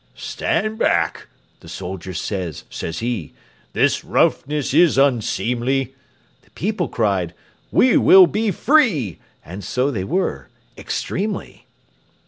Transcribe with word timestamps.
"Stand 0.15 0.79
back!" 0.79 1.27
the 1.59 1.69
soldier 1.69 2.15
says, 2.15 2.63
says 2.71 3.01
he; 3.05 3.35
"This 3.73 4.03
roughness 4.03 4.73
is 4.73 4.97
unseemly!" 4.97 5.93
The 6.41 6.49
people 6.55 6.87
cried, 6.89 7.35
"We 7.71 7.95
will 7.97 8.25
be 8.25 8.49
FREE!" 8.49 9.19
And 9.45 9.63
so 9.63 9.91
they 9.91 10.03
were 10.03 10.49
extremely! 10.75 11.67